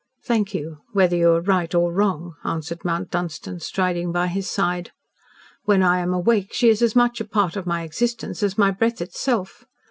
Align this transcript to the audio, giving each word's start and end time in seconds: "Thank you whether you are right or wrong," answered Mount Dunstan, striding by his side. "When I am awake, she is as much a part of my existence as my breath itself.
"Thank 0.23 0.55
you 0.55 0.79
whether 0.93 1.15
you 1.15 1.29
are 1.33 1.41
right 1.41 1.75
or 1.75 1.93
wrong," 1.93 2.33
answered 2.43 2.83
Mount 2.83 3.11
Dunstan, 3.11 3.59
striding 3.59 4.11
by 4.11 4.25
his 4.25 4.49
side. 4.49 4.91
"When 5.65 5.83
I 5.83 5.99
am 5.99 6.11
awake, 6.11 6.53
she 6.53 6.69
is 6.69 6.81
as 6.81 6.95
much 6.95 7.21
a 7.21 7.23
part 7.25 7.55
of 7.55 7.67
my 7.67 7.83
existence 7.83 8.41
as 8.41 8.57
my 8.57 8.71
breath 8.71 8.99
itself. 8.99 9.63